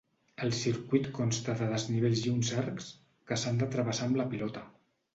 El 0.45 0.53
circuit 0.59 1.09
consta 1.17 1.55
de 1.61 1.69
desnivells 1.75 2.25
i 2.25 2.33
uns 2.39 2.51
arcs 2.65 2.91
que 3.31 3.41
s'han 3.45 3.63
de 3.65 3.73
travessar 3.79 4.09
amb 4.11 4.23
la 4.25 4.31
pilota. 4.37 4.69